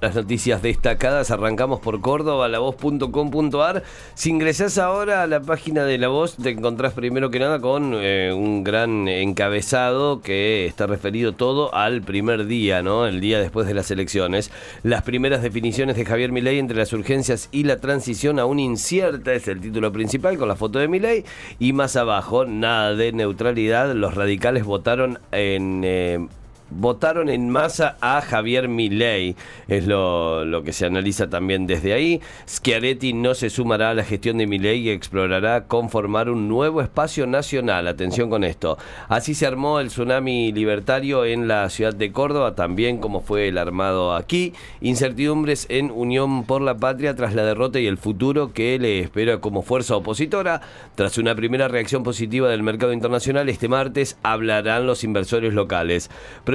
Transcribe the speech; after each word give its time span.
Las 0.00 0.14
noticias 0.14 0.62
destacadas 0.62 1.30
arrancamos 1.30 1.80
por 1.80 2.00
Córdoba, 2.00 2.48
lavoz.com.ar. 2.48 3.82
Si 4.14 4.30
ingresás 4.30 4.78
ahora 4.78 5.22
a 5.22 5.26
la 5.26 5.42
página 5.42 5.84
de 5.84 5.98
La 5.98 6.08
Voz, 6.08 6.36
te 6.36 6.48
encontrás 6.48 6.94
primero 6.94 7.30
que 7.30 7.38
nada 7.38 7.60
con 7.60 7.92
eh, 7.94 8.32
un 8.34 8.64
gran 8.64 9.08
encabezado 9.08 10.22
que 10.22 10.64
está 10.64 10.86
referido 10.86 11.34
todo 11.34 11.74
al 11.74 12.00
primer 12.00 12.46
día, 12.46 12.82
¿no? 12.82 13.06
El 13.06 13.20
día 13.20 13.40
después 13.40 13.66
de 13.66 13.74
las 13.74 13.90
elecciones. 13.90 14.50
Las 14.82 15.02
primeras 15.02 15.42
definiciones 15.42 15.96
de 15.96 16.06
Javier 16.06 16.32
Milei 16.32 16.58
entre 16.58 16.78
las 16.78 16.94
urgencias 16.94 17.50
y 17.52 17.64
la 17.64 17.76
transición 17.76 18.38
aún 18.38 18.58
incierta 18.58 19.34
es 19.34 19.48
el 19.48 19.60
título 19.60 19.92
principal 19.92 20.38
con 20.38 20.48
la 20.48 20.56
foto 20.56 20.78
de 20.78 20.88
Milei. 20.88 21.26
Y 21.58 21.74
más 21.74 21.96
abajo, 21.96 22.46
nada 22.46 22.94
de 22.94 23.12
neutralidad. 23.12 23.94
Los 23.94 24.14
radicales 24.14 24.64
votaron 24.64 25.18
en. 25.30 25.82
Eh, 25.84 26.26
votaron 26.70 27.28
en 27.28 27.50
masa 27.50 27.96
a 28.00 28.20
Javier 28.20 28.68
Milei. 28.68 29.36
Es 29.68 29.86
lo, 29.86 30.44
lo, 30.44 30.62
que 30.62 30.72
se 30.72 30.86
analiza 30.86 31.28
también 31.28 31.66
desde 31.66 31.92
ahí. 31.92 32.20
Schiaretti 32.48 33.12
no 33.12 33.34
se 33.34 33.50
sumará 33.50 33.90
a 33.90 33.94
la 33.94 34.04
gestión 34.04 34.38
de 34.38 34.46
Milei 34.46 34.80
y 34.80 34.90
explorará 34.90 35.64
conformar 35.64 36.30
un 36.30 36.48
nuevo 36.48 36.80
espacio 36.80 37.26
nacional. 37.26 37.88
Atención 37.88 38.30
con 38.30 38.44
esto. 38.44 38.78
Así 39.08 39.34
se 39.34 39.46
armó 39.46 39.80
el 39.80 39.88
tsunami 39.88 40.52
libertario 40.52 41.24
en 41.24 41.48
la 41.48 41.68
ciudad 41.70 41.94
de 41.94 42.12
Córdoba, 42.12 42.54
también 42.54 42.98
como 42.98 43.20
fue 43.20 43.48
el 43.48 43.58
armado 43.58 44.14
aquí. 44.14 44.52
Incertidumbres 44.80 45.66
en 45.68 45.90
Unión 45.90 46.44
por 46.44 46.62
la 46.62 46.76
Patria 46.76 47.14
tras 47.14 47.34
la 47.34 47.44
derrota 47.44 47.80
y 47.80 47.86
el 47.86 47.98
futuro 47.98 48.52
que 48.52 48.78
le 48.78 49.00
espera 49.00 49.40
como 49.40 49.62
fuerza 49.62 49.96
opositora. 49.96 50.60
Tras 50.94 51.18
una 51.18 51.34
primera 51.34 51.68
reacción 51.68 52.02
positiva 52.02 52.48
del 52.48 52.62
mercado 52.62 52.92
internacional, 52.92 53.48
este 53.48 53.68
martes 53.68 54.16
hablarán 54.22 54.86
los 54.86 55.04
inversores 55.04 55.54
locales. 55.54 56.10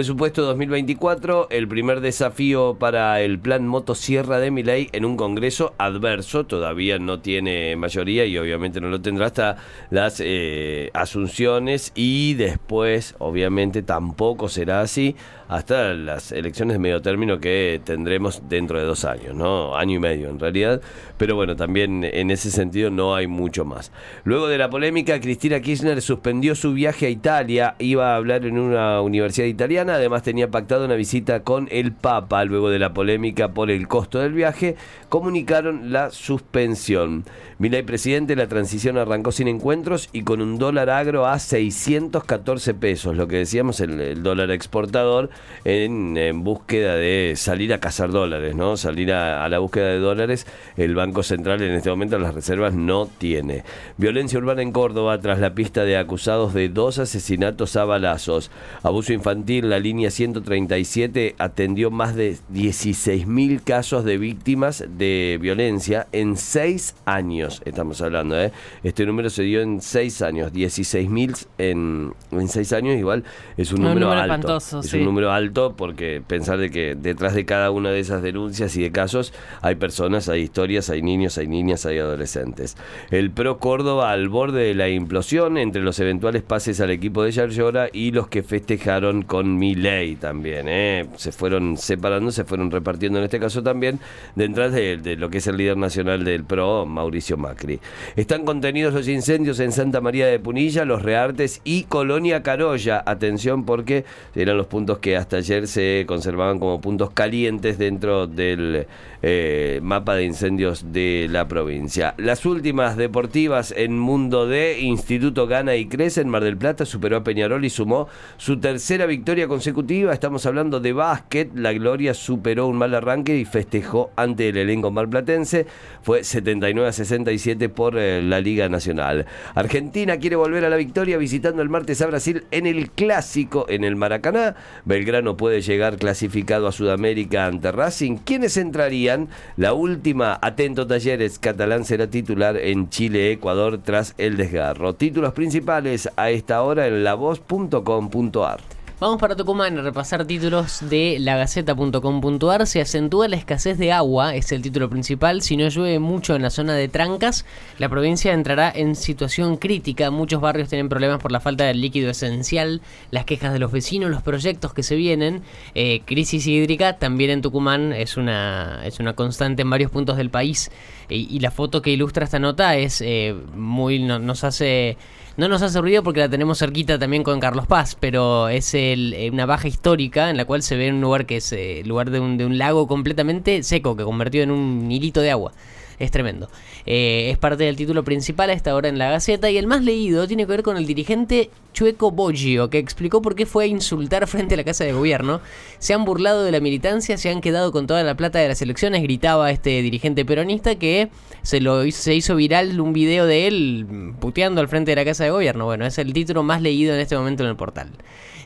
Presupuesto 0.05 0.43
2024, 0.43 1.47
el 1.49 1.67
primer 1.67 1.99
desafío 1.99 2.77
para 2.77 3.21
el 3.21 3.39
plan 3.39 3.65
motosierra 3.65 4.37
de 4.37 4.51
Miley 4.51 4.87
en 4.91 5.03
un 5.03 5.17
congreso 5.17 5.73
adverso, 5.79 6.45
todavía 6.45 6.99
no 6.99 7.21
tiene 7.21 7.75
mayoría 7.75 8.23
y 8.27 8.37
obviamente 8.37 8.79
no 8.79 8.89
lo 8.89 9.01
tendrá 9.01 9.25
hasta 9.25 9.57
las 9.89 10.21
eh, 10.23 10.91
asunciones 10.93 11.91
y 11.95 12.35
después 12.35 13.15
obviamente 13.17 13.81
tampoco 13.81 14.47
será 14.47 14.81
así 14.81 15.15
hasta 15.47 15.93
las 15.93 16.31
elecciones 16.31 16.75
de 16.75 16.79
medio 16.79 17.01
término 17.01 17.39
que 17.39 17.81
tendremos 17.83 18.43
dentro 18.49 18.79
de 18.79 18.85
dos 18.85 19.05
años, 19.05 19.35
¿no? 19.35 19.75
Año 19.75 19.97
y 19.97 19.99
medio 19.99 20.29
en 20.29 20.39
realidad, 20.39 20.81
pero 21.17 21.35
bueno, 21.35 21.55
también 21.55 22.03
en 22.03 22.31
ese 22.31 22.51
sentido 22.51 22.89
no 22.89 23.15
hay 23.15 23.27
mucho 23.27 23.65
más. 23.65 23.91
Luego 24.23 24.47
de 24.47 24.57
la 24.57 24.69
polémica, 24.69 25.19
Cristina 25.19 25.59
Kirchner 25.59 26.01
suspendió 26.01 26.55
su 26.55 26.73
viaje 26.73 27.07
a 27.07 27.09
Italia, 27.09 27.75
iba 27.79 28.13
a 28.13 28.15
hablar 28.15 28.45
en 28.45 28.57
una 28.57 29.01
universidad 29.01 29.47
italiana, 29.47 29.94
además 29.95 30.23
tenía 30.23 30.49
pactado 30.49 30.85
una 30.85 30.95
visita 30.95 31.41
con 31.41 31.67
el 31.71 31.91
Papa. 31.91 32.45
Luego 32.45 32.69
de 32.69 32.79
la 32.79 32.93
polémica 32.93 33.49
por 33.49 33.69
el 33.69 33.87
costo 33.87 34.19
del 34.19 34.33
viaje, 34.33 34.75
comunicaron 35.09 35.91
la 35.91 36.11
suspensión. 36.11 37.25
Milay 37.57 37.83
presidente, 37.83 38.35
la 38.35 38.47
transición 38.47 38.97
arrancó 38.97 39.31
sin 39.31 39.47
encuentros 39.47 40.09
y 40.11 40.23
con 40.23 40.41
un 40.41 40.57
dólar 40.57 40.89
agro 40.89 41.25
a 41.25 41.39
614 41.39 42.73
pesos, 42.73 43.15
lo 43.15 43.29
que 43.29 43.37
decíamos 43.37 43.79
el, 43.79 44.21
dólar 44.23 44.51
exportador 44.51 45.29
en, 45.63 46.43
búsqueda 46.43 46.95
de 46.95 47.33
salir 47.37 47.73
a 47.73 47.79
cazar 47.79 48.11
dólares, 48.11 48.55
¿no? 48.55 48.75
Salir 48.75 49.13
a, 49.13 49.47
la 49.47 49.59
búsqueda 49.59 49.87
de 49.87 49.99
dólares. 49.99 50.47
El 50.75 50.95
Banco 50.95 51.23
Central 51.23 51.61
en 51.61 51.71
este 51.71 51.89
momento 51.89 52.19
las 52.19 52.35
reservas 52.35 52.73
no 52.73 53.07
tiene. 53.07 53.63
Violencia 53.97 54.37
urbana 54.37 54.61
en 54.61 54.73
Córdoba 54.73 55.19
tras 55.21 55.39
la 55.39 55.55
pista 55.55 55.85
de 55.85 55.97
acusados 55.97 56.53
de 56.53 56.67
dos 56.67 56.99
asesinatos 56.99 57.77
a 57.77 57.85
balazos. 57.85 58.51
Abuso 58.83 59.13
infantil, 59.13 59.69
la 59.69 59.79
línea 59.85 60.09
137 60.09 61.35
atendió 61.37 61.91
más 61.91 62.15
de 62.15 62.37
16.000 62.51 63.63
casos 63.63 64.03
de 64.03 64.17
víctimas 64.17 64.83
de 64.97 65.37
violencia 65.39 66.07
en 66.11 66.37
seis 66.37 66.95
años, 67.05 67.61
estamos 67.65 68.01
hablando, 68.01 68.39
¿eh? 68.39 68.51
Este 68.83 69.05
número 69.05 69.29
se 69.29 69.43
dio 69.43 69.61
en 69.61 69.81
seis 69.81 70.23
años, 70.23 70.51
16.000 70.51 71.45
en, 71.59 72.13
en 72.31 72.47
seis 72.47 72.73
años, 72.73 72.97
igual 72.97 73.23
es 73.57 73.71
un, 73.73 73.83
número, 73.83 74.11
alto. 74.11 74.57
es 74.57 74.93
un 74.93 75.05
número 75.05 75.31
alto 75.31 75.75
porque 75.77 76.19
pensar 76.25 76.57
de 76.57 76.71
que 76.71 76.95
detrás 76.95 77.35
de 77.35 77.45
cada 77.45 77.69
una 77.69 77.91
de 77.91 77.99
esas 77.99 78.23
denuncias 78.23 78.75
y 78.77 78.81
de 78.81 78.91
casos 78.91 79.33
hay 79.61 79.75
personas, 79.75 80.29
hay 80.29 80.41
historias, 80.41 80.89
hay 80.89 81.03
niños, 81.03 81.37
hay 81.37 81.47
niñas, 81.47 81.85
hay 81.85 81.99
adolescentes. 81.99 82.75
El 83.11 83.29
Pro 83.29 83.59
Córdoba 83.59 84.11
al 84.11 84.29
borde 84.29 84.63
de 84.63 84.73
la 84.73 84.89
implosión 84.89 85.59
entre 85.59 85.83
los 85.83 85.99
eventuales 85.99 86.41
pases 86.41 86.81
al 86.81 86.89
equipo 86.89 87.21
de 87.21 87.31
Yarlora 87.31 87.89
y 87.93 88.09
los 88.09 88.27
que 88.29 88.41
festejaron 88.41 89.21
con 89.21 89.57
ley 89.75 90.15
también, 90.15 90.67
¿eh? 90.67 91.07
Se 91.15 91.31
fueron 91.31 91.77
separando, 91.77 92.31
se 92.31 92.43
fueron 92.43 92.71
repartiendo 92.71 93.19
en 93.19 93.25
este 93.25 93.39
caso 93.39 93.63
también 93.63 93.99
detrás 94.35 94.71
de, 94.71 95.15
lo 95.17 95.29
que 95.29 95.37
es 95.39 95.47
el 95.47 95.57
líder 95.57 95.77
nacional 95.77 96.23
del 96.23 96.43
PRO, 96.43 96.85
Mauricio 96.85 97.37
Macri. 97.37 97.79
Están 98.15 98.45
contenidos 98.45 98.93
los 98.93 99.07
incendios 99.07 99.59
en 99.59 99.71
Santa 99.71 100.01
María 100.01 100.27
de 100.27 100.39
Punilla, 100.39 100.85
Los 100.85 101.01
Reartes 101.01 101.61
y 101.63 101.83
Colonia 101.83 102.43
Carolla. 102.43 103.03
Atención 103.05 103.65
porque 103.65 104.05
eran 104.35 104.57
los 104.57 104.67
puntos 104.67 104.99
que 104.99 105.17
hasta 105.17 105.37
ayer 105.37 105.67
se 105.67 106.05
conservaban 106.07 106.59
como 106.59 106.81
puntos 106.81 107.11
calientes 107.11 107.77
dentro 107.77 108.27
del 108.27 108.87
eh, 109.21 109.79
mapa 109.81 110.15
de 110.15 110.25
incendios 110.25 110.93
de 110.93 111.27
la 111.29 111.47
provincia. 111.47 112.13
Las 112.17 112.45
últimas 112.45 112.97
deportivas 112.97 113.73
en 113.75 113.97
Mundo 113.97 114.47
D, 114.47 114.79
Instituto 114.81 115.47
Gana 115.47 115.75
y 115.75 115.87
Crece 115.87 116.21
en 116.21 116.29
Mar 116.29 116.43
del 116.43 116.57
Plata 116.57 116.85
superó 116.85 117.17
a 117.17 117.23
Peñarol 117.23 117.65
y 117.65 117.69
sumó 117.69 118.07
su 118.37 118.59
tercera 118.59 119.05
victoria 119.05 119.47
consecutiva. 119.47 119.64
Estamos 119.67 120.45
hablando 120.45 120.79
de 120.79 120.93
básquet. 120.93 121.49
La 121.55 121.73
Gloria 121.73 122.13
superó 122.13 122.67
un 122.67 122.77
mal 122.77 122.93
arranque 122.93 123.35
y 123.35 123.45
festejó 123.45 124.11
ante 124.15 124.49
el 124.49 124.57
elenco 124.57 124.91
marplatense. 124.91 125.65
Fue 126.03 126.23
79 126.23 126.89
a 126.89 126.91
67 126.91 127.69
por 127.69 127.97
eh, 127.97 128.21
la 128.21 128.41
Liga 128.41 128.69
Nacional. 128.69 129.25
Argentina 129.55 130.17
quiere 130.17 130.35
volver 130.35 130.65
a 130.65 130.69
la 130.69 130.75
victoria 130.75 131.17
visitando 131.17 131.63
el 131.63 131.69
martes 131.69 132.01
a 132.01 132.07
Brasil 132.07 132.45
en 132.51 132.67
el 132.67 132.91
clásico 132.91 133.65
en 133.67 133.83
el 133.83 133.95
Maracaná. 133.95 134.55
Belgrano 134.85 135.35
puede 135.35 135.61
llegar 135.61 135.97
clasificado 135.97 136.67
a 136.67 136.71
Sudamérica 136.71 137.47
ante 137.47 137.71
Racing. 137.71 138.17
¿Quiénes 138.17 138.57
entrarían? 138.57 139.29
La 139.57 139.73
última, 139.73 140.37
atento 140.43 140.85
Talleres, 140.85 141.39
catalán 141.39 141.85
será 141.85 142.07
titular 142.07 142.55
en 142.57 142.89
Chile-Ecuador 142.89 143.79
tras 143.79 144.13
el 144.19 144.37
desgarro. 144.37 144.93
Títulos 144.93 145.33
principales 145.33 146.09
a 146.17 146.29
esta 146.29 146.61
hora 146.61 146.85
en 146.85 147.03
lavoz.com.ar. 147.03 148.74
Vamos 148.97 149.19
para 149.19 149.35
Tucumán 149.35 149.77
a 149.77 149.81
repasar 149.81 150.23
títulos 150.23 150.79
de 150.89 151.17
lagaceta.com.ar. 151.19 152.65
Se 152.65 152.79
acentúa 152.79 153.27
la 153.27 153.35
escasez 153.35 153.77
de 153.77 153.91
agua, 153.91 154.35
es 154.35 154.53
el 154.53 154.61
título 154.61 154.89
principal. 154.89 155.41
Si 155.41 155.57
no 155.57 155.67
llueve 155.67 155.99
mucho 155.99 156.33
en 156.33 156.41
la 156.41 156.49
zona 156.49 156.75
de 156.75 156.87
Trancas, 156.87 157.45
la 157.77 157.89
provincia 157.89 158.31
entrará 158.31 158.71
en 158.73 158.95
situación 158.95 159.57
crítica. 159.57 160.11
Muchos 160.11 160.39
barrios 160.39 160.69
tienen 160.69 160.87
problemas 160.87 161.21
por 161.21 161.33
la 161.33 161.41
falta 161.41 161.65
del 161.65 161.81
líquido 161.81 162.09
esencial, 162.09 162.81
las 163.11 163.25
quejas 163.25 163.51
de 163.51 163.59
los 163.59 163.73
vecinos, 163.73 164.09
los 164.11 164.23
proyectos 164.23 164.73
que 164.73 164.81
se 164.81 164.95
vienen. 164.95 165.41
Eh, 165.73 166.01
crisis 166.05 166.47
hídrica 166.47 166.97
también 166.97 167.31
en 167.31 167.41
Tucumán 167.41 167.91
es 167.91 168.15
una, 168.15 168.79
es 168.85 169.01
una 169.01 169.11
constante 169.11 169.63
en 169.63 169.69
varios 169.69 169.91
puntos 169.91 170.15
del 170.15 170.29
país. 170.29 170.71
Y, 171.09 171.37
la 171.39 171.51
foto 171.51 171.81
que 171.81 171.89
ilustra 171.89 172.23
esta 172.23 172.39
nota 172.39 172.77
es 172.77 173.01
eh, 173.01 173.35
muy. 173.55 173.99
nos 173.99 174.45
hace 174.45 174.97
no 175.37 175.47
nos 175.49 175.61
hace 175.61 175.81
ruido 175.81 176.03
porque 176.03 176.21
la 176.21 176.29
tenemos 176.29 176.59
cerquita 176.59 176.97
también 176.97 177.23
con 177.23 177.39
Carlos 177.39 177.67
Paz, 177.67 177.97
pero 177.99 178.47
es 178.47 178.73
el, 178.73 179.13
eh, 179.13 179.29
una 179.29 179.45
baja 179.45 179.67
histórica 179.67 180.29
en 180.29 180.37
la 180.37 180.45
cual 180.45 180.63
se 180.63 180.75
ve 180.75 180.89
un 180.89 181.01
lugar 181.01 181.25
que 181.25 181.37
es 181.37 181.51
eh, 181.51 181.83
lugar 181.85 182.09
de 182.09 182.19
un, 182.19 182.37
de 182.37 182.45
un 182.45 182.57
lago 182.57 182.87
completamente 182.87 183.61
seco, 183.63 183.95
que 183.95 184.03
convertido 184.03 184.43
en 184.43 184.51
un 184.51 184.91
hilito 184.91 185.21
de 185.21 185.31
agua 185.31 185.51
es 185.99 186.11
tremendo. 186.11 186.49
Eh, 186.85 187.29
es 187.31 187.37
parte 187.37 187.63
del 187.63 187.75
título 187.75 188.03
principal 188.03 188.49
a 188.49 188.53
esta 188.53 188.75
hora 188.75 188.89
en 188.89 188.97
la 188.97 189.11
Gaceta 189.11 189.49
y 189.49 189.57
el 189.57 189.67
más 189.67 189.83
leído 189.83 190.27
tiene 190.27 190.43
que 190.43 190.51
ver 190.51 190.63
con 190.63 190.77
el 190.77 190.85
dirigente 190.85 191.49
Chueco 191.73 192.11
Boggio, 192.11 192.69
que 192.69 192.77
explicó 192.77 193.21
por 193.21 193.35
qué 193.35 193.45
fue 193.45 193.65
a 193.65 193.67
insultar 193.67 194.27
frente 194.27 194.55
a 194.55 194.57
la 194.57 194.63
Casa 194.63 194.83
de 194.83 194.93
Gobierno. 194.93 195.41
Se 195.79 195.93
han 195.93 196.05
burlado 196.05 196.43
de 196.43 196.51
la 196.51 196.59
militancia, 196.59 197.17
se 197.17 197.29
han 197.29 197.41
quedado 197.41 197.71
con 197.71 197.87
toda 197.87 198.03
la 198.03 198.15
plata 198.15 198.39
de 198.39 198.47
las 198.47 198.61
elecciones, 198.61 199.03
gritaba 199.03 199.51
este 199.51 199.81
dirigente 199.81 200.25
peronista 200.25 200.75
que 200.75 201.09
se, 201.41 201.59
lo, 201.59 201.89
se 201.91 202.15
hizo 202.15 202.35
viral 202.35 202.79
un 202.79 202.93
video 202.93 203.25
de 203.25 203.47
él 203.47 204.13
puteando 204.19 204.61
al 204.61 204.67
frente 204.67 204.91
de 204.91 204.95
la 204.95 205.05
Casa 205.05 205.23
de 205.23 205.31
Gobierno. 205.31 205.65
Bueno, 205.65 205.85
es 205.85 205.97
el 205.97 206.13
título 206.13 206.43
más 206.43 206.61
leído 206.61 206.93
en 206.93 206.99
este 206.99 207.17
momento 207.17 207.43
en 207.43 207.49
el 207.49 207.55
portal. 207.55 207.91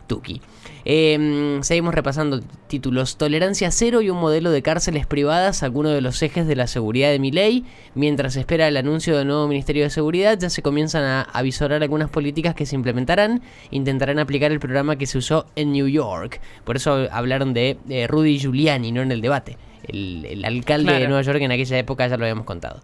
Tuki. 0.07 0.41
Em, 0.91 1.61
seguimos 1.61 1.93
repasando 1.93 2.39
títulos. 2.65 3.15
Tolerancia 3.15 3.69
cero 3.69 4.01
y 4.01 4.09
un 4.09 4.17
modelo 4.17 4.49
de 4.49 4.63
cárceles 4.63 5.05
privadas, 5.05 5.61
algunos 5.61 5.93
de 5.93 6.01
los 6.01 6.19
ejes 6.23 6.47
de 6.47 6.55
la 6.55 6.65
seguridad 6.65 7.11
de 7.11 7.19
mi 7.19 7.29
ley. 7.29 7.63
Mientras 7.93 8.35
espera 8.35 8.67
el 8.67 8.75
anuncio 8.75 9.15
del 9.15 9.27
nuevo 9.27 9.47
Ministerio 9.47 9.83
de 9.83 9.91
Seguridad, 9.91 10.39
ya 10.39 10.49
se 10.49 10.63
comienzan 10.63 11.03
a 11.03 11.21
avisorar 11.21 11.83
algunas 11.83 12.09
políticas 12.09 12.55
que 12.55 12.65
se 12.65 12.73
implementarán. 12.73 13.43
Intentarán 13.69 14.17
aplicar 14.17 14.51
el 14.51 14.59
programa 14.59 14.95
que 14.95 15.05
se 15.05 15.19
usó 15.19 15.45
en 15.55 15.73
New 15.73 15.87
York. 15.87 16.41
Por 16.63 16.77
eso 16.77 17.07
hablaron 17.11 17.53
de 17.53 17.77
Rudy 18.09 18.39
Giuliani, 18.39 18.91
no 18.91 19.03
en 19.03 19.11
el 19.11 19.21
debate. 19.21 19.57
El, 19.89 20.25
el 20.25 20.45
alcalde 20.45 20.93
de. 20.93 21.07
Nueva 21.07 21.21
York 21.21 21.41
en 21.41 21.51
aquella 21.51 21.77
época, 21.77 22.07
ya 22.07 22.17
lo 22.17 22.23
habíamos 22.23 22.45
contado. 22.45 22.81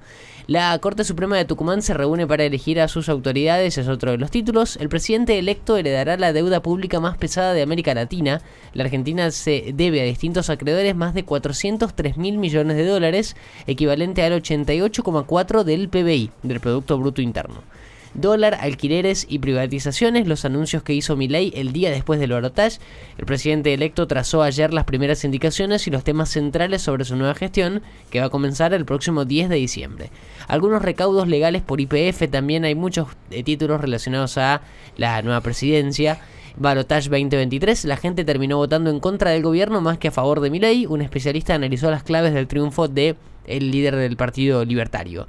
La 0.48 0.78
Corte 0.78 1.04
Suprema 1.04 1.38
de 1.38 1.46
Tucumán 1.46 1.81
se 1.81 1.96
reúne 1.96 2.28
para 2.28 2.44
elegir 2.44 2.80
a 2.80 2.88
sus 2.88 3.10
autoridades, 3.10 3.80
es 3.80 3.88
otro 3.88 4.12
de 4.12 4.19
los 4.19 4.30
títulos. 4.30 4.78
El 4.78 4.90
presidente 4.90 5.40
electo 5.40 5.75
heredará 5.75 6.18
la 6.18 6.34
deuda 6.34 6.62
pública 6.62 7.00
más 7.00 7.18
pesada 7.18 7.54
de 7.54 7.63
América 7.63 7.96
Latina. 7.96 8.42
La 8.74 8.84
Argentina 8.84 9.31
se 9.31 9.72
debe 9.74 10.02
a 10.02 10.06
distintos 10.06 10.52
acreedores 10.52 10.96
más 10.96 11.16
de 11.16 11.25
403 11.25 12.18
mil 12.18 12.38
millones 12.38 12.78
de 12.78 12.86
dólares, 12.86 13.36
equivalente 13.66 14.22
al 14.22 14.34
88,4 14.34 15.63
del 15.63 15.90
PBI, 15.90 16.30
del 16.44 16.60
Producto 16.60 17.00
Bruto 17.00 17.24
Interno. 17.24 17.63
Dólar, 18.15 18.57
alquileres 18.62 19.25
y 19.27 19.39
privatizaciones, 19.39 20.25
los 20.25 20.45
anuncios 20.45 20.83
que 20.83 20.94
hizo 20.94 21.17
Milei 21.17 21.51
el 21.53 21.73
día 21.73 21.91
después 21.91 22.17
del 22.17 22.31
balotaje. 22.31 22.79
El 23.17 23.25
presidente 23.25 23.73
electo 23.73 24.07
trazó 24.07 24.41
ayer 24.41 24.73
las 24.73 24.85
primeras 24.85 25.25
indicaciones 25.25 25.85
y 25.85 25.91
los 25.91 26.06
temas 26.06 26.29
centrales 26.29 26.81
sobre 26.81 27.03
su 27.03 27.17
nueva 27.17 27.35
gestión, 27.35 27.81
que 28.09 28.21
va 28.21 28.27
a 28.27 28.29
comenzar 28.29 28.73
el 28.73 28.85
próximo 28.85 29.25
10 29.25 29.50
de 29.50 29.57
diciembre. 29.57 30.12
Algunos 30.47 30.81
recaudos 30.81 31.27
legales 31.27 31.62
por 31.62 31.81
IPF, 31.81 32.29
también 32.31 32.63
hay 32.63 32.73
muchos 32.73 33.09
eh, 33.31 33.44
títulos 33.44 33.81
relacionados 33.81 34.38
a 34.38 34.62
la 34.95 35.21
nueva 35.21 35.41
presidencia. 35.41 36.21
Balotage 36.56 37.09
2023, 37.09 37.83
la 37.83 37.97
gente 37.97 38.23
terminó 38.23 38.56
votando 38.56 38.89
en 38.89 39.01
contra 39.01 39.31
del 39.31 39.44
gobierno 39.44 39.81
más 39.81 39.97
que 39.97 40.07
a 40.07 40.12
favor 40.12 40.39
de 40.39 40.50
Milei. 40.50 40.85
Un 40.85 41.01
especialista 41.01 41.53
analizó 41.53 41.91
las 41.91 42.03
claves 42.03 42.33
del 42.33 42.47
triunfo 42.47 42.88
de 42.88 43.17
el 43.45 43.71
líder 43.71 43.97
del 43.97 44.15
Partido 44.15 44.63
Libertario. 44.63 45.27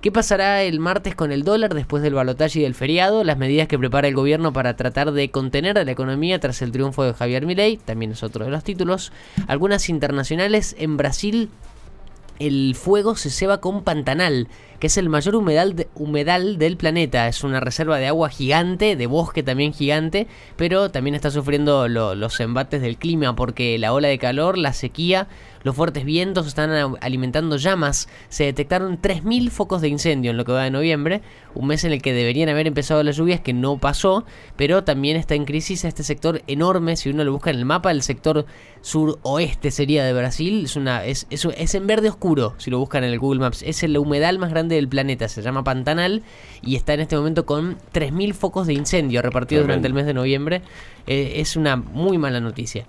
¿Qué 0.00 0.12
pasará 0.12 0.62
el 0.62 0.78
martes 0.78 1.14
con 1.16 1.32
el 1.32 1.42
dólar 1.42 1.74
después 1.74 2.02
del 2.02 2.14
balotaje 2.14 2.60
y 2.60 2.62
del 2.62 2.74
feriado? 2.74 3.24
Las 3.24 3.38
medidas 3.38 3.66
que 3.66 3.78
prepara 3.78 4.06
el 4.06 4.14
gobierno 4.14 4.52
para 4.52 4.76
tratar 4.76 5.10
de 5.12 5.30
contener 5.30 5.78
a 5.78 5.84
la 5.84 5.90
economía 5.90 6.38
tras 6.38 6.62
el 6.62 6.70
triunfo 6.70 7.02
de 7.02 7.12
Javier 7.14 7.44
Milei, 7.46 7.76
también 7.78 8.12
es 8.12 8.22
otro 8.22 8.44
de 8.44 8.50
los 8.50 8.62
títulos. 8.62 9.10
Algunas 9.48 9.88
internacionales 9.88 10.76
en 10.78 10.96
Brasil 10.96 11.48
el 12.38 12.74
fuego 12.74 13.16
se 13.16 13.30
ceba 13.30 13.62
con 13.62 13.82
Pantanal, 13.82 14.48
que 14.78 14.88
es 14.88 14.98
el 14.98 15.08
mayor 15.08 15.36
humedal, 15.36 15.86
humedal 15.94 16.58
del 16.58 16.76
planeta. 16.76 17.26
Es 17.28 17.42
una 17.42 17.60
reserva 17.60 17.96
de 17.96 18.08
agua 18.08 18.28
gigante, 18.28 18.94
de 18.94 19.06
bosque 19.06 19.42
también 19.42 19.72
gigante, 19.72 20.26
pero 20.56 20.90
también 20.90 21.14
está 21.14 21.30
sufriendo 21.30 21.88
lo- 21.88 22.14
los 22.14 22.38
embates 22.40 22.82
del 22.82 22.98
clima 22.98 23.34
porque 23.34 23.78
la 23.78 23.94
ola 23.94 24.08
de 24.08 24.18
calor, 24.18 24.58
la 24.58 24.74
sequía, 24.74 25.28
los 25.66 25.74
fuertes 25.74 26.04
vientos 26.04 26.46
están 26.46 26.70
alimentando 27.00 27.56
llamas. 27.56 28.08
Se 28.28 28.44
detectaron 28.44 29.02
3.000 29.02 29.50
focos 29.50 29.80
de 29.80 29.88
incendio 29.88 30.30
en 30.30 30.36
lo 30.36 30.44
que 30.44 30.52
va 30.52 30.62
de 30.62 30.70
noviembre, 30.70 31.22
un 31.56 31.66
mes 31.66 31.82
en 31.82 31.90
el 31.90 32.00
que 32.00 32.12
deberían 32.12 32.48
haber 32.48 32.68
empezado 32.68 33.02
las 33.02 33.16
lluvias 33.16 33.40
que 33.40 33.52
no 33.52 33.76
pasó, 33.76 34.24
pero 34.54 34.84
también 34.84 35.16
está 35.16 35.34
en 35.34 35.44
crisis 35.44 35.84
este 35.84 36.04
sector 36.04 36.40
enorme. 36.46 36.94
Si 36.94 37.10
uno 37.10 37.24
lo 37.24 37.32
busca 37.32 37.50
en 37.50 37.56
el 37.56 37.64
mapa, 37.64 37.90
el 37.90 38.02
sector 38.02 38.46
suroeste 38.80 39.72
sería 39.72 40.04
de 40.04 40.12
Brasil, 40.12 40.66
es, 40.66 40.76
una, 40.76 41.04
es, 41.04 41.26
es, 41.30 41.44
es 41.44 41.74
en 41.74 41.88
verde 41.88 42.10
oscuro, 42.10 42.54
si 42.58 42.70
lo 42.70 42.78
buscan 42.78 43.02
en 43.02 43.10
el 43.10 43.18
Google 43.18 43.40
Maps. 43.40 43.64
Es 43.64 43.82
el 43.82 43.98
humedal 43.98 44.38
más 44.38 44.50
grande 44.50 44.76
del 44.76 44.86
planeta, 44.86 45.26
se 45.26 45.42
llama 45.42 45.64
Pantanal 45.64 46.22
y 46.62 46.76
está 46.76 46.94
en 46.94 47.00
este 47.00 47.16
momento 47.16 47.44
con 47.44 47.76
3.000 47.92 48.34
focos 48.34 48.68
de 48.68 48.74
incendio 48.74 49.20
repartidos 49.20 49.64
durante 49.64 49.88
el 49.88 49.94
mes 49.94 50.06
de 50.06 50.14
noviembre. 50.14 50.62
Eh, 51.08 51.40
es 51.40 51.56
una 51.56 51.74
muy 51.74 52.18
mala 52.18 52.38
noticia. 52.38 52.86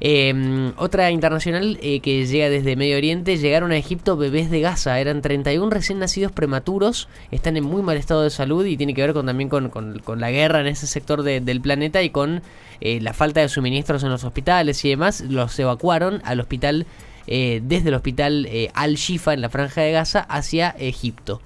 Eh, 0.00 0.72
otra 0.76 1.10
internacional 1.10 1.78
eh, 1.80 2.00
que 2.00 2.26
llega 2.26 2.50
desde 2.50 2.76
Medio 2.76 2.96
Oriente, 2.96 3.36
llegaron 3.38 3.72
a 3.72 3.76
Egipto 3.76 4.16
bebés 4.16 4.50
de 4.50 4.60
Gaza, 4.60 5.00
eran 5.00 5.22
31 5.22 5.70
recién 5.70 5.98
nacidos 5.98 6.32
prematuros, 6.32 7.08
están 7.30 7.56
en 7.56 7.64
muy 7.64 7.82
mal 7.82 7.96
estado 7.96 8.22
de 8.22 8.30
salud 8.30 8.66
y 8.66 8.76
tiene 8.76 8.94
que 8.94 9.02
ver 9.02 9.14
también 9.14 9.48
con, 9.48 9.70
la 10.20 10.30
guerra 10.30 10.60
en 10.60 10.66
ese 10.66 10.86
sector 10.86 11.22
de- 11.22 11.40
del 11.40 11.60
planeta 11.60 12.02
y 12.02 12.10
con 12.10 12.42
eh, 12.80 13.00
la 13.00 13.14
falta 13.14 13.40
de 13.40 13.48
suministros 13.48 14.02
en 14.02 14.10
los 14.10 14.24
hospitales 14.24 14.84
y 14.84 14.90
demás, 14.90 15.22
los 15.22 15.58
evacuaron 15.58 16.20
al 16.24 16.40
hospital, 16.40 16.86
eh, 17.26 17.60
desde 17.64 17.88
el 17.88 17.94
hospital 17.94 18.48
Al-Shifa 18.74 19.32
en 19.32 19.40
la 19.40 19.48
franja 19.48 19.80
de 19.80 19.92
Gaza 19.92 20.20
hacia 20.20 20.70
Egipto. 20.78 21.40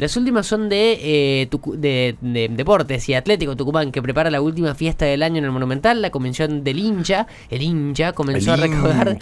Las 0.00 0.16
últimas 0.16 0.46
son 0.46 0.70
de, 0.70 0.98
eh, 1.02 1.48
de, 1.74 2.16
de 2.22 2.48
Deportes 2.48 3.06
y 3.10 3.12
Atlético 3.12 3.54
Tucumán, 3.54 3.92
que 3.92 4.00
prepara 4.00 4.30
la 4.30 4.40
última 4.40 4.74
fiesta 4.74 5.04
del 5.04 5.22
año 5.22 5.36
en 5.36 5.44
el 5.44 5.50
Monumental. 5.50 6.00
La 6.00 6.08
convención 6.08 6.64
del 6.64 6.78
hincha, 6.78 7.26
el 7.50 7.60
hincha, 7.60 8.14
comenzó 8.14 8.54
a 8.54 8.56
recaudar 8.56 9.18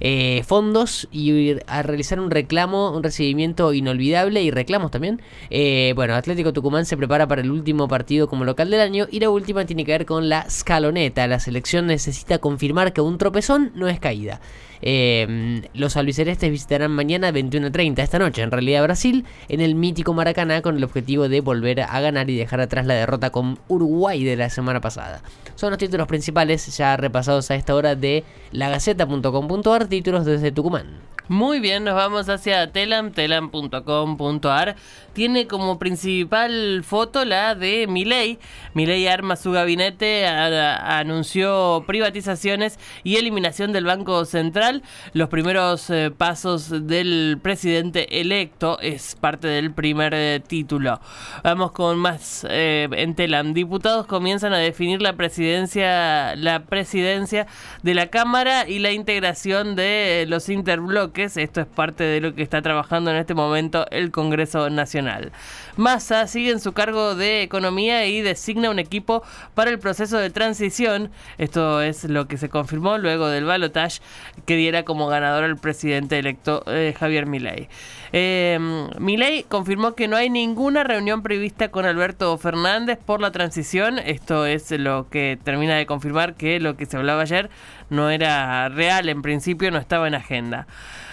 eh, 0.00 0.42
fondos 0.46 1.06
y 1.12 1.56
a 1.66 1.82
realizar 1.82 2.18
un 2.18 2.30
reclamo, 2.30 2.96
un 2.96 3.02
recibimiento 3.02 3.74
inolvidable 3.74 4.42
y 4.42 4.50
reclamos 4.50 4.90
también. 4.90 5.20
Eh, 5.50 5.92
bueno, 5.96 6.14
Atlético 6.14 6.54
Tucumán 6.54 6.86
se 6.86 6.96
prepara 6.96 7.28
para 7.28 7.42
el 7.42 7.50
último 7.50 7.86
partido 7.86 8.26
como 8.26 8.46
local 8.46 8.70
del 8.70 8.80
año 8.80 9.06
y 9.10 9.20
la 9.20 9.28
última 9.28 9.66
tiene 9.66 9.84
que 9.84 9.92
ver 9.92 10.06
con 10.06 10.30
la 10.30 10.46
escaloneta. 10.48 11.26
La 11.26 11.40
selección 11.40 11.88
necesita 11.88 12.38
confirmar 12.38 12.94
que 12.94 13.02
un 13.02 13.18
tropezón 13.18 13.70
no 13.74 13.86
es 13.86 14.00
caída. 14.00 14.40
Eh, 14.82 15.62
los 15.74 15.96
albicelestes 15.96 16.50
visitarán 16.50 16.90
mañana 16.90 17.32
21.30 17.32 17.98
esta 17.98 18.18
noche 18.18 18.42
en 18.42 18.50
realidad 18.50 18.82
Brasil 18.82 19.24
en 19.48 19.60
el 19.60 19.74
mítico 19.74 20.14
Maracaná 20.14 20.62
con 20.62 20.76
el 20.76 20.84
objetivo 20.84 21.28
de 21.28 21.40
volver 21.40 21.80
a 21.80 22.00
ganar 22.00 22.28
y 22.30 22.36
dejar 22.36 22.60
atrás 22.60 22.86
la 22.86 22.94
derrota 22.94 23.30
con 23.30 23.58
Uruguay 23.68 24.22
de 24.24 24.36
la 24.36 24.50
semana 24.50 24.80
pasada. 24.80 25.22
Son 25.54 25.70
los 25.70 25.78
títulos 25.78 26.06
principales 26.06 26.76
ya 26.76 26.96
repasados 26.96 27.50
a 27.50 27.54
esta 27.54 27.74
hora 27.74 27.94
de 27.94 28.24
lagaceta.com.ar, 28.52 29.86
títulos 29.86 30.24
desde 30.24 30.52
Tucumán. 30.52 31.15
Muy 31.28 31.58
bien, 31.58 31.82
nos 31.82 31.96
vamos 31.96 32.28
hacia 32.28 32.70
telam, 32.70 33.10
telam.com.ar. 33.10 34.76
Tiene 35.12 35.46
como 35.48 35.78
principal 35.78 36.84
foto 36.84 37.24
la 37.24 37.56
de 37.56 37.86
Milei. 37.88 38.38
Milei 38.74 39.08
arma 39.08 39.34
su 39.34 39.50
gabinete, 39.50 40.26
anunció 40.26 41.82
privatizaciones 41.86 42.78
y 43.02 43.16
eliminación 43.16 43.72
del 43.72 43.86
Banco 43.86 44.24
Central. 44.24 44.82
Los 45.14 45.28
primeros 45.28 45.90
eh, 45.90 46.12
pasos 46.16 46.86
del 46.86 47.40
presidente 47.42 48.20
electo 48.20 48.78
es 48.80 49.16
parte 49.16 49.48
del 49.48 49.72
primer 49.72 50.12
eh, 50.14 50.40
título. 50.46 51.00
Vamos 51.42 51.72
con 51.72 51.98
más 51.98 52.46
eh, 52.48 52.86
en 52.92 53.14
Telam. 53.16 53.52
Diputados 53.52 54.06
comienzan 54.06 54.52
a 54.52 54.58
definir 54.58 55.02
la 55.02 55.14
presidencia, 55.14 56.36
la 56.36 56.66
presidencia 56.66 57.46
de 57.82 57.94
la 57.94 58.08
Cámara 58.08 58.68
y 58.68 58.78
la 58.78 58.92
integración 58.92 59.74
de 59.74 60.26
los 60.28 60.50
interbloques. 60.50 61.15
Esto 61.24 61.62
es 61.62 61.66
parte 61.66 62.04
de 62.04 62.20
lo 62.20 62.34
que 62.34 62.42
está 62.42 62.60
trabajando 62.60 63.10
en 63.10 63.16
este 63.16 63.32
momento 63.32 63.86
el 63.90 64.10
Congreso 64.10 64.68
Nacional. 64.68 65.32
Massa 65.76 66.26
sigue 66.26 66.50
en 66.50 66.60
su 66.60 66.74
cargo 66.74 67.14
de 67.14 67.42
economía 67.42 68.06
y 68.06 68.20
designa 68.20 68.68
un 68.68 68.78
equipo 68.78 69.22
para 69.54 69.70
el 69.70 69.78
proceso 69.78 70.18
de 70.18 70.28
transición. 70.28 71.10
Esto 71.38 71.80
es 71.80 72.04
lo 72.04 72.28
que 72.28 72.36
se 72.36 72.50
confirmó 72.50 72.98
luego 72.98 73.28
del 73.28 73.44
balotaje 73.44 74.00
que 74.44 74.56
diera 74.56 74.84
como 74.84 75.06
ganador 75.06 75.44
al 75.44 75.56
presidente 75.56 76.18
electo 76.18 76.62
eh, 76.66 76.94
Javier 76.98 77.24
Milei. 77.24 77.68
Eh, 78.12 78.58
Milei 78.98 79.44
confirmó 79.44 79.94
que 79.94 80.08
no 80.08 80.16
hay 80.16 80.28
ninguna 80.28 80.84
reunión 80.84 81.22
prevista 81.22 81.70
con 81.70 81.86
Alberto 81.86 82.36
Fernández 82.36 82.98
por 83.04 83.22
la 83.22 83.30
transición. 83.30 83.98
Esto 83.98 84.44
es 84.44 84.70
lo 84.70 85.08
que 85.08 85.38
termina 85.42 85.76
de 85.76 85.86
confirmar 85.86 86.34
que 86.34 86.60
lo 86.60 86.76
que 86.76 86.84
se 86.84 86.98
hablaba 86.98 87.22
ayer 87.22 87.48
no 87.88 88.10
era 88.10 88.68
real, 88.68 89.08
en 89.08 89.22
principio 89.22 89.70
no 89.70 89.78
estaba 89.78 90.08
en 90.08 90.14
agenda. 90.14 90.66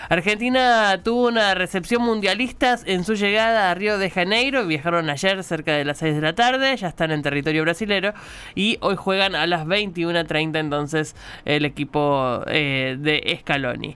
Argentina 0.10 1.00
tuvo 1.04 1.28
una 1.28 1.56
recepción 1.56 2.02
mundialista 2.02 2.78
en 2.86 3.04
su 3.04 3.16
llegada 3.16 3.72
a 3.72 3.74
Río 3.74 3.98
de 3.98 4.10
Janeiro. 4.10 4.66
Viajaron 4.66 5.10
ayer 5.10 5.44
cerca 5.44 5.74
de 5.74 5.86
las 5.86 6.00
6 6.00 6.16
de 6.16 6.22
la 6.22 6.34
tarde, 6.34 6.76
ya 6.76 6.88
están 6.88 7.12
en 7.12 7.22
territorio 7.22 7.64
brasilero 7.64 8.14
y 8.56 8.78
hoy 8.82 8.96
juegan 8.96 9.36
a 9.36 9.48
las 9.48 9.66
21.30 9.66 10.60
entonces 10.60 11.16
el 11.46 11.66
equipo 11.66 12.42
eh, 12.48 12.98
de 13.00 13.38
Scaloni. 13.40 13.96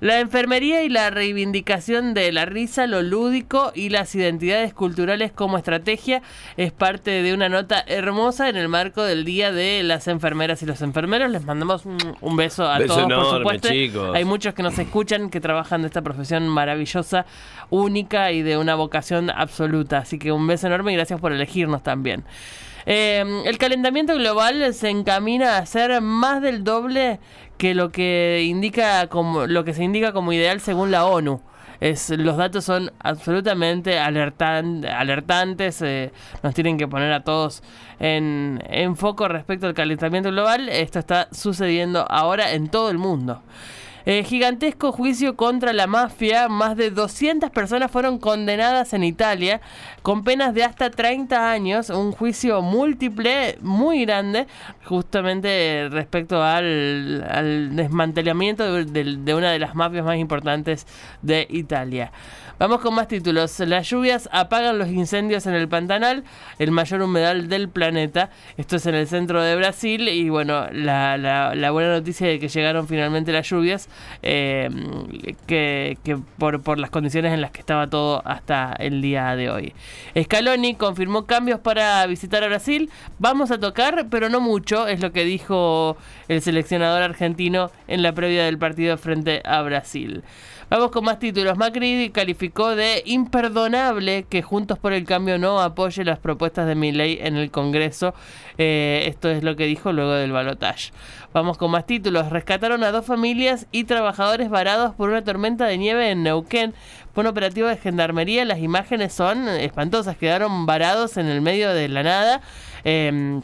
La 0.00 0.20
enfermería 0.20 0.84
y 0.84 0.88
la 0.88 1.10
reivindicación 1.10 2.14
de 2.14 2.30
la 2.30 2.44
risa, 2.44 2.86
lo 2.86 3.02
lúdico 3.02 3.72
y 3.74 3.88
las 3.88 4.14
identidades 4.14 4.72
culturales 4.72 5.32
como 5.32 5.58
estrategia 5.58 6.22
es 6.56 6.70
parte 6.70 7.10
de 7.22 7.34
una 7.34 7.48
nota 7.48 7.82
hermosa 7.84 8.48
en 8.48 8.56
el 8.56 8.68
marco 8.68 9.02
del 9.02 9.24
Día 9.24 9.50
de 9.50 9.82
las 9.82 10.06
Enfermeras 10.06 10.62
y 10.62 10.66
los 10.66 10.82
Enfermeros. 10.82 11.32
Les 11.32 11.44
mandamos 11.44 11.84
un, 11.84 12.36
beso 12.36 12.64
a 12.68 12.78
Beso 12.78 12.94
todos, 12.94 13.06
enorme, 13.06 13.24
por 13.24 13.36
supuesto. 13.38 13.68
chicos. 13.70 14.14
Hay 14.14 14.24
muchos 14.24 14.54
que 14.54 14.62
nos 14.62 14.78
escuchan 14.78 15.30
que 15.30 15.40
trabajan 15.48 15.80
de 15.80 15.86
esta 15.88 16.02
profesión 16.02 16.46
maravillosa, 16.46 17.24
única 17.70 18.32
y 18.32 18.42
de 18.42 18.58
una 18.58 18.74
vocación 18.74 19.30
absoluta. 19.30 19.98
Así 19.98 20.18
que 20.18 20.30
un 20.30 20.46
beso 20.46 20.66
enorme 20.66 20.92
y 20.92 20.96
gracias 20.96 21.18
por 21.20 21.32
elegirnos 21.32 21.82
también. 21.82 22.24
Eh, 22.84 23.24
el 23.46 23.56
calentamiento 23.56 24.14
global 24.14 24.74
se 24.74 24.90
encamina 24.90 25.56
a 25.56 25.64
ser 25.66 26.00
más 26.02 26.42
del 26.42 26.64
doble 26.64 27.18
que 27.56 27.74
lo 27.74 27.90
que 27.90 28.44
indica 28.44 29.06
como 29.08 29.46
lo 29.46 29.64
que 29.64 29.72
se 29.72 29.84
indica 29.84 30.12
como 30.12 30.32
ideal 30.32 30.60
según 30.60 30.90
la 30.90 31.06
ONU. 31.06 31.40
Es, 31.80 32.10
los 32.10 32.36
datos 32.36 32.64
son 32.64 32.90
absolutamente 32.98 34.00
alertan- 34.00 34.84
alertantes, 34.84 35.80
eh, 35.80 36.10
nos 36.42 36.52
tienen 36.52 36.76
que 36.76 36.88
poner 36.88 37.12
a 37.12 37.22
todos 37.22 37.62
en, 38.00 38.60
en 38.68 38.96
foco 38.96 39.28
respecto 39.28 39.66
al 39.68 39.74
calentamiento 39.74 40.30
global. 40.30 40.68
Esto 40.68 40.98
está 40.98 41.28
sucediendo 41.30 42.04
ahora 42.10 42.52
en 42.52 42.68
todo 42.68 42.90
el 42.90 42.98
mundo. 42.98 43.42
Eh, 44.10 44.24
gigantesco 44.24 44.90
juicio 44.90 45.36
contra 45.36 45.74
la 45.74 45.86
mafia. 45.86 46.48
Más 46.48 46.78
de 46.78 46.90
200 46.90 47.50
personas 47.50 47.90
fueron 47.90 48.18
condenadas 48.18 48.94
en 48.94 49.04
Italia 49.04 49.60
con 50.00 50.24
penas 50.24 50.54
de 50.54 50.64
hasta 50.64 50.90
30 50.90 51.50
años. 51.50 51.90
Un 51.90 52.12
juicio 52.12 52.62
múltiple 52.62 53.58
muy 53.60 54.06
grande 54.06 54.46
justamente 54.86 55.88
respecto 55.90 56.42
al, 56.42 57.76
desmantelamiento 57.76 58.72
de, 58.72 59.18
de 59.18 59.34
una 59.34 59.52
de 59.52 59.58
las 59.58 59.74
mafias 59.74 60.06
más 60.06 60.16
importantes 60.16 60.86
de 61.20 61.46
Italia. 61.50 62.10
Vamos 62.58 62.80
con 62.80 62.92
más 62.92 63.06
títulos. 63.06 63.60
Las 63.60 63.88
lluvias 63.88 64.28
apagan 64.32 64.80
los 64.80 64.88
incendios 64.88 65.46
en 65.46 65.54
el 65.54 65.68
Pantanal, 65.68 66.24
el 66.58 66.72
mayor 66.72 67.02
humedal 67.02 67.48
del 67.48 67.68
planeta. 67.68 68.30
Esto 68.56 68.76
es 68.76 68.86
en 68.86 68.96
el 68.96 69.06
centro 69.06 69.40
de 69.40 69.54
Brasil 69.54 70.08
y 70.08 70.28
bueno, 70.28 70.66
la, 70.72 71.16
la, 71.16 71.70
buena 71.70 71.90
noticia 71.90 72.26
de 72.26 72.40
que 72.40 72.48
llegaron 72.48 72.88
finalmente 72.88 73.30
las 73.30 73.48
lluvias, 73.48 73.88
eh, 74.22 74.68
que, 75.46 75.96
por, 76.38 76.78
las 76.78 76.90
condiciones 76.90 77.32
en 77.32 77.40
las 77.40 77.50
que 77.50 77.60
estaba 77.60 77.86
todo 77.86 78.22
hasta 78.24 78.72
el 78.78 79.00
día 79.02 79.36
de 79.36 79.50
hoy. 79.50 79.74
Scaloni 80.20 80.74
confirmó 80.74 81.26
cambios 81.26 81.60
para 81.60 82.06
visitar 82.06 82.42
a 82.44 82.48
Brasil. 82.48 82.90
Vamos 83.18 83.50
a 83.50 83.58
tocar, 83.58 84.06
pero 84.10 84.28
no 84.28 84.40
mucho, 84.40 84.86
es 84.86 85.00
lo 85.00 85.12
que 85.12 85.24
dijo 85.24 85.96
el 86.28 86.42
seleccionador 86.42 87.02
argentino 87.02 87.70
en 87.86 88.02
la 88.02 88.12
previa 88.12 88.44
del 88.44 88.58
partido 88.58 88.96
frente 88.98 89.42
a 89.44 89.62
Brasil. 89.62 90.22
Vamos 90.70 90.90
con 90.90 91.02
más 91.02 91.18
títulos. 91.18 91.56
Macri 91.56 92.10
calificó 92.10 92.76
de 92.76 93.02
imperdonable 93.06 94.26
que 94.28 94.42
Juntos 94.42 94.78
por 94.78 94.92
el 94.92 95.06
Cambio 95.06 95.38
no 95.38 95.60
apoye 95.60 96.04
las 96.04 96.18
propuestas 96.18 96.66
de 96.66 96.74
mi 96.74 96.92
ley 96.92 97.18
en 97.22 97.36
el 97.36 97.50
Congreso. 97.50 98.12
Eh, 98.58 99.04
esto 99.06 99.30
es 99.30 99.42
lo 99.42 99.56
que 99.56 99.64
dijo 99.64 99.92
luego 99.92 100.12
del 100.12 100.30
balotaje. 100.30 100.92
Vamos 101.32 101.56
con 101.56 101.70
más 101.70 101.86
títulos. 101.86 102.28
Rescataron 102.28 102.84
a 102.84 102.90
dos 102.90 103.06
familias 103.06 103.66
y 103.72 103.84
trabajadores 103.84 104.50
varados 104.50 104.94
por 104.94 105.08
una 105.08 105.24
tormenta 105.24 105.64
de 105.64 105.78
nieve 105.78 106.10
en 106.10 106.22
Neuquén. 106.22 106.74
Fue 107.14 107.22
un 107.22 107.28
operativo 107.28 107.66
de 107.66 107.78
gendarmería. 107.78 108.44
Las 108.44 108.58
imágenes 108.58 109.14
son 109.14 109.48
espantosas. 109.48 110.18
Quedaron 110.18 110.66
varados 110.66 111.16
en 111.16 111.28
el 111.28 111.40
medio 111.40 111.72
de 111.72 111.88
la 111.88 112.02
nada. 112.02 112.42
Eh, 112.84 113.40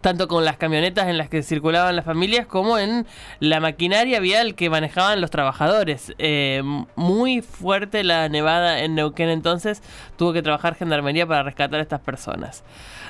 tanto 0.00 0.28
con 0.28 0.44
las 0.44 0.56
camionetas 0.56 1.08
en 1.08 1.18
las 1.18 1.28
que 1.28 1.42
circulaban 1.42 1.96
las 1.96 2.04
familias 2.04 2.46
como 2.46 2.78
en 2.78 3.06
la 3.40 3.60
maquinaria 3.60 4.20
vial 4.20 4.54
que 4.54 4.70
manejaban 4.70 5.20
los 5.20 5.30
trabajadores. 5.30 6.14
Eh, 6.18 6.62
muy 6.96 7.42
fuerte 7.42 8.04
la 8.04 8.28
nevada 8.28 8.80
en 8.80 8.94
Neuquén 8.94 9.28
entonces, 9.28 9.82
tuvo 10.16 10.32
que 10.32 10.42
trabajar 10.42 10.74
Gendarmería 10.74 11.26
para 11.26 11.42
rescatar 11.42 11.80
a 11.80 11.82
estas 11.82 12.00
personas. 12.00 12.64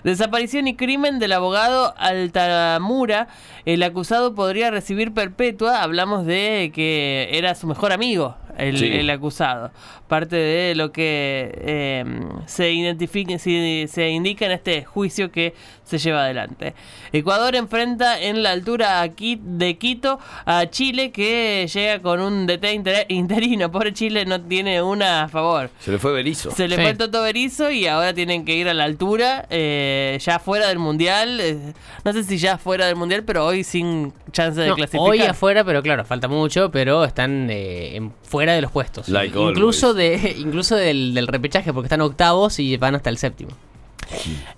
Desaparición 0.04 0.68
y 0.68 0.76
crimen 0.76 1.18
del 1.18 1.33
abogado 1.33 1.95
Altamura. 1.99 3.28
El 3.64 3.83
acusado 3.83 4.35
podría 4.35 4.71
recibir 4.71 5.12
perpetua. 5.12 5.83
Hablamos 5.83 6.25
de 6.25 6.71
que 6.75 7.28
era 7.33 7.54
su 7.54 7.66
mejor 7.66 7.92
amigo, 7.92 8.37
el, 8.59 9.11
acusado. 9.11 9.71
Parte 10.09 10.37
de 10.37 10.75
lo 10.75 10.91
que 10.91 11.50
eh, 11.55 12.05
se, 12.47 12.73
identifica, 12.73 13.38
se, 13.38 14.09
indica 14.11 14.47
en 14.47 14.53
este 14.53 14.85
juicio 14.85 15.31
que 15.31 15.55
se 15.85 15.99
lleva 15.99 16.25
adelante. 16.25 16.75
Ecuador 17.12 17.57
enfrenta 17.57 18.21
en 18.21 18.43
la 18.43 18.50
altura 18.50 19.00
aquí 19.00 19.41
de 19.43 19.77
Quito 19.77 20.19
a 20.45 20.67
Chile 20.67 21.11
que 21.12 21.69
llega 21.73 22.00
con 22.00 22.21
un 22.21 22.47
DT 22.47 23.09
interino. 23.09 23.71
Pobre 23.79 23.93
Chile 23.93 24.25
no 24.25 24.41
tiene 24.41 24.83
una 24.83 25.25
a 25.25 25.29
favor. 25.29 25.71
Se 25.81 25.93
le 25.93 25.99
fue 25.99 26.12
Berizo. 26.12 26.50
Se 26.50 26.69
le 26.69 26.77
fue 26.77 26.91
el 26.91 26.99
Toto 26.99 27.23
Berizo 27.23 27.71
y 27.71 27.87
ahora 27.87 28.12
tienen 28.15 28.45
que 28.45 28.55
ir 28.55 28.69
a 28.69 28.75
la 28.75 28.85
altura. 28.85 29.47
Eh, 29.50 30.19
ya 30.21 30.38
fuera 30.38 30.69
del 30.69 30.79
mundial. 30.79 31.41
Eh, 31.41 31.73
no 32.05 32.12
sé 32.12 32.25
si 32.25 32.38
ya 32.38 32.59
fuera 32.59 32.87
del 32.87 32.97
mundial, 32.97 33.25
pero 33.25 33.45
hoy 33.47 33.65
sin 33.65 34.12
chance 34.33 34.61
de 34.61 34.73
clasificar. 34.75 35.09
Hoy 35.09 35.21
afuera, 35.23 35.65
pero 35.65 35.83
claro, 35.83 36.05
falta 36.05 36.29
mucho, 36.29 36.71
pero 36.71 37.05
están 37.05 37.49
en, 37.50 38.12
fuera 38.23 38.48
de 38.55 38.62
los 38.62 38.73
puestos. 38.73 39.09
incluso 39.50 39.95
de, 39.95 40.35
incluso 40.38 40.76
del, 40.76 41.14
del 41.14 41.26
repechaje, 41.26 41.73
porque 41.73 41.87
están 41.87 42.00
octavos 42.00 42.59
y 42.59 42.76
van 42.76 42.95
hasta 42.95 43.11
el 43.11 43.19
séptimo. 43.19 43.50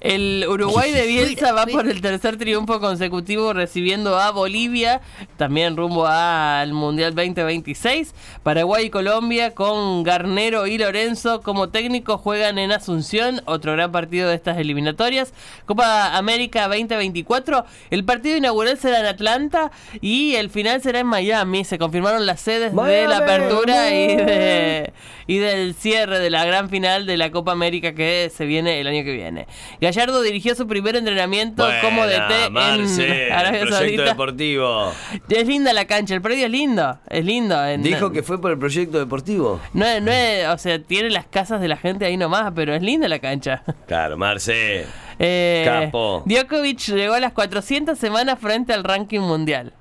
El 0.01 0.47
Uruguay 0.49 0.93
de 0.93 1.07
Bielsa 1.07 1.53
va 1.53 1.67
por 1.67 1.89
el 1.89 2.01
tercer 2.01 2.37
triunfo 2.37 2.81
consecutivo 2.81 3.53
recibiendo 3.53 4.19
a 4.19 4.31
Bolivia, 4.31 5.01
también 5.37 5.77
rumbo 5.77 6.07
al 6.07 6.73
Mundial 6.73 7.15
2026. 7.15 8.15
Paraguay 8.43 8.87
y 8.87 8.91
Colombia 8.91 9.55
con 9.55 10.03
Garnero 10.03 10.67
y 10.67 10.79
Lorenzo 10.79 11.43
como 11.43 11.69
técnicos 11.69 12.21
juegan 12.21 12.59
en 12.59 12.73
Asunción, 12.73 13.43
otro 13.47 13.73
gran 13.73 13.93
partido 13.93 14.29
de 14.29 14.35
estas 14.35 14.59
eliminatorias. 14.59 15.33
Copa 15.67 16.17
América 16.17 16.69
2024, 16.69 17.65
el 17.91 18.05
partido 18.05 18.37
inaugural 18.37 18.79
será 18.79 19.01
en 19.01 19.07
Atlanta 19.07 19.71
y 20.01 20.35
el 20.37 20.51
final 20.51 20.81
será 20.81 21.01
en 21.01 21.07
Miami. 21.07 21.65
Se 21.65 21.79
confirmaron 21.79 22.27
las 22.27 22.41
sedes 22.41 22.75
de 22.75 23.09
la 23.09 23.19
apertura 23.19 23.91
y, 23.91 24.87
y 25.27 25.39
del 25.39 25.75
cierre 25.75 26.19
de 26.19 26.31
la 26.31 26.45
gran 26.45 26.71
final 26.71 27.07
de 27.07 27.17
la 27.17 27.31
Copa 27.31 27.53
América 27.53 27.95
que 27.95 28.31
se 28.35 28.47
viene 28.47 28.81
el 28.81 28.87
año 28.87 29.05
que 29.05 29.13
viene. 29.13 29.40
Gallardo 29.81 30.23
dirigió 30.23 30.55
su 30.55 30.67
primer 30.67 30.97
entrenamiento 30.97 31.67
como 31.83 32.07
DT 32.07 32.47
en 32.47 33.33
Arabia 33.33 33.67
proyecto 33.67 34.03
deportivo. 34.03 34.93
Es 35.29 35.47
linda 35.47 35.73
la 35.73 35.85
cancha, 35.87 36.15
el 36.15 36.23
predio 36.23 36.47
es 36.47 36.53
lindo, 36.53 36.99
es 37.09 37.25
lindo. 37.25 37.57
Dijo 37.79 38.11
que 38.13 38.23
fue 38.23 38.41
por 38.41 38.51
el 38.51 38.59
proyecto 38.59 38.99
deportivo. 38.99 39.61
No, 39.73 40.01
no 40.01 40.11
es, 40.11 40.47
o 40.49 40.59
sea, 40.59 40.83
tiene 40.83 41.11
las 41.11 41.27
casas 41.27 41.61
de 41.61 41.69
la 41.69 41.77
gente 41.77 42.05
ahí 42.05 42.17
nomás, 42.17 42.53
pero 42.55 42.75
es 42.75 42.83
linda 42.83 43.09
la 43.09 43.19
cancha. 43.19 43.63
Claro, 43.87 44.17
Marce. 44.17 44.87
Eh, 45.23 45.65
Capo. 45.67 46.23
Djokovic 46.25 46.79
llegó 46.95 47.13
a 47.13 47.21
las 47.21 47.35
400 47.35 47.99
semanas 47.99 48.39
frente 48.41 48.73
al 48.73 48.83
ranking 48.83 49.21
mundial. 49.21 49.75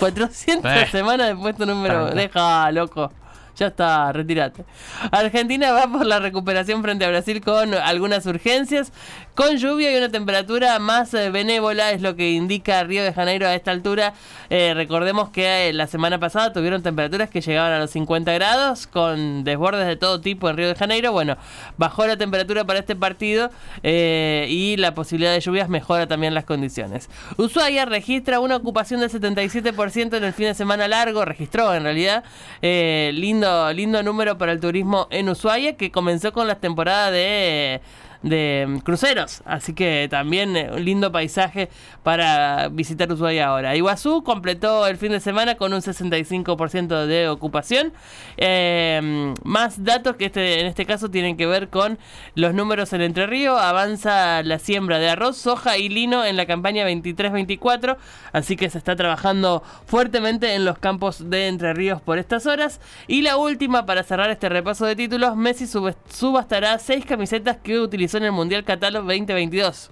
400 0.00 0.68
eh. 0.68 0.86
semanas 0.90 1.28
de 1.28 1.36
puesto 1.36 1.64
número. 1.64 2.10
Deja, 2.10 2.72
loco. 2.72 3.12
Ya 3.60 3.66
está, 3.66 4.10
retírate. 4.10 4.64
Argentina 5.10 5.70
va 5.70 5.86
por 5.86 6.06
la 6.06 6.18
recuperación 6.18 6.80
frente 6.82 7.04
a 7.04 7.10
Brasil 7.10 7.42
con 7.42 7.74
algunas 7.74 8.24
urgencias, 8.24 8.90
con 9.34 9.56
lluvia 9.56 9.92
y 9.92 9.96
una 9.96 10.08
temperatura 10.08 10.78
más 10.78 11.14
eh, 11.14 11.30
benévola, 11.30 11.92
es 11.92 12.02
lo 12.02 12.16
que 12.16 12.30
indica 12.32 12.82
Río 12.84 13.02
de 13.02 13.12
Janeiro 13.12 13.46
a 13.46 13.54
esta 13.54 13.70
altura. 13.70 14.12
Eh, 14.50 14.74
recordemos 14.74 15.30
que 15.30 15.68
eh, 15.68 15.72
la 15.72 15.86
semana 15.86 16.18
pasada 16.18 16.52
tuvieron 16.52 16.82
temperaturas 16.82 17.30
que 17.30 17.40
llegaban 17.40 17.72
a 17.72 17.78
los 17.78 17.90
50 17.90 18.32
grados, 18.32 18.86
con 18.86 19.44
desbordes 19.44 19.86
de 19.86 19.96
todo 19.96 20.20
tipo 20.20 20.50
en 20.50 20.56
Río 20.56 20.68
de 20.68 20.74
Janeiro. 20.74 21.12
Bueno, 21.12 21.36
bajó 21.78 22.06
la 22.06 22.16
temperatura 22.16 22.64
para 22.64 22.80
este 22.80 22.96
partido 22.96 23.50
y 23.82 24.76
la 24.76 24.94
posibilidad 24.94 25.32
de 25.32 25.40
lluvias 25.40 25.68
mejora 25.68 26.06
también 26.06 26.34
las 26.34 26.44
condiciones. 26.44 27.08
Ushuaia 27.36 27.84
registra 27.84 28.40
una 28.40 28.56
ocupación 28.56 29.00
del 29.00 29.10
77% 29.10 30.16
en 30.16 30.24
el 30.24 30.32
fin 30.32 30.46
de 30.46 30.54
semana 30.54 30.88
largo, 30.88 31.24
registró 31.24 31.74
en 31.74 31.84
realidad. 31.84 32.24
lindo 32.60 33.72
lindo, 33.72 34.02
número 34.02 34.38
para 34.38 34.52
el 34.52 34.60
turismo 34.60 35.08
en 35.10 35.28
Ushuaia 35.28 35.76
que 35.76 35.90
comenzó 35.90 36.32
con 36.32 36.46
las 36.46 36.60
temporadas 36.60 37.12
de 37.12 37.80
de 38.22 38.66
mm, 38.68 38.78
cruceros. 38.78 39.42
Así 39.44 39.74
que 39.74 40.08
también 40.10 40.56
eh, 40.56 40.70
un 40.72 40.84
lindo 40.84 41.12
paisaje 41.12 41.68
para 42.02 42.68
visitar 42.68 43.10
Ushuaia 43.12 43.48
ahora. 43.48 43.76
Iguazú 43.76 44.22
completó 44.22 44.86
el 44.86 44.96
fin 44.96 45.12
de 45.12 45.20
semana 45.20 45.56
con 45.56 45.72
un 45.72 45.80
65% 45.80 47.06
de 47.06 47.28
ocupación. 47.28 47.92
Eh, 48.36 49.34
más 49.44 49.84
datos 49.84 50.16
que 50.16 50.26
este, 50.26 50.60
en 50.60 50.66
este 50.66 50.86
caso 50.86 51.10
tienen 51.10 51.36
que 51.36 51.46
ver 51.46 51.68
con 51.68 51.98
los 52.34 52.54
números 52.54 52.92
en 52.92 53.02
Entre 53.02 53.26
Ríos. 53.26 53.60
Avanza 53.60 54.42
la 54.42 54.58
siembra 54.58 54.98
de 54.98 55.10
arroz, 55.10 55.36
soja 55.36 55.78
y 55.78 55.88
lino 55.88 56.24
en 56.24 56.36
la 56.36 56.46
campaña 56.46 56.86
23-24. 56.88 57.96
Así 58.32 58.56
que 58.56 58.70
se 58.70 58.78
está 58.78 58.96
trabajando 58.96 59.62
fuertemente 59.86 60.54
en 60.54 60.64
los 60.64 60.78
campos 60.78 61.30
de 61.30 61.48
Entre 61.48 61.72
Ríos 61.74 62.00
por 62.02 62.18
estas 62.18 62.46
horas. 62.46 62.80
Y 63.06 63.22
la 63.22 63.36
última 63.36 63.86
para 63.86 64.02
cerrar 64.02 64.30
este 64.30 64.48
repaso 64.48 64.86
de 64.86 64.96
títulos, 64.96 65.36
Messi 65.36 65.66
subastará 65.66 66.78
seis 66.78 67.04
camisetas 67.04 67.56
que 67.58 67.78
utilizó 67.80 68.09
en 68.14 68.24
el 68.24 68.32
Mundial 68.32 68.64
Qatar 68.64 68.92
2022. 68.92 69.90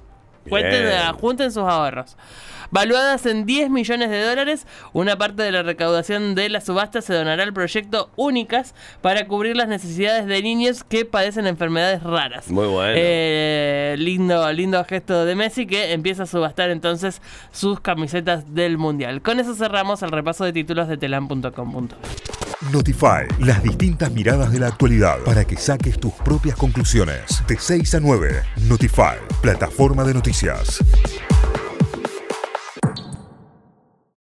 Cuenten, 0.49 1.13
junten 1.15 1.53
sus 1.53 1.65
ahorros. 1.65 2.17
Valuadas 2.71 3.25
en 3.27 3.47
10 3.47 3.71
millones 3.71 4.11
de 4.11 4.23
dólares, 4.23 4.67
una 4.93 5.17
parte 5.17 5.43
de 5.43 5.53
la 5.53 5.63
recaudación 5.63 6.35
de 6.35 6.49
la 6.49 6.61
subasta 6.61 7.01
se 7.01 7.15
donará 7.15 7.43
al 7.43 7.53
proyecto 7.53 8.11
Únicas 8.17 8.75
para 9.01 9.27
cubrir 9.27 9.57
las 9.57 9.69
necesidades 9.69 10.27
de 10.27 10.43
niños 10.43 10.85
que 10.85 11.05
padecen 11.05 11.47
enfermedades 11.47 12.03
raras. 12.03 12.51
Muy 12.51 12.67
bueno. 12.67 12.95
Eh, 12.97 13.97
lindo, 13.99 14.53
lindo 14.53 14.85
gesto 14.85 15.25
de 15.25 15.35
Messi 15.35 15.67
que 15.67 15.93
empieza 15.93 16.25
a 16.25 16.27
subastar 16.27 16.71
entonces 16.71 17.23
sus 17.53 17.81
camisetas 17.81 18.55
del 18.55 18.79
Mundial. 18.79 19.23
Con 19.23 19.41
eso 19.41 19.55
cerramos 19.55 20.03
el 20.03 20.11
repaso 20.11 20.45
de 20.45 20.53
títulos 20.53 20.89
de 20.89 20.97
telam.com. 20.97 21.89
Notify, 22.73 23.27
las 23.39 23.63
distintas 23.63 24.11
miradas 24.11 24.51
de 24.53 24.59
la 24.59 24.67
actualidad 24.67 25.19
para 25.25 25.45
que 25.45 25.57
saques 25.57 25.99
tus 25.99 26.13
propias 26.13 26.57
conclusiones. 26.57 27.43
De 27.47 27.57
6 27.57 27.95
a 27.95 28.01
9, 28.01 28.43
Notify, 28.69 29.17
plataforma 29.41 30.05
de 30.05 30.15
noticias. 30.15 30.83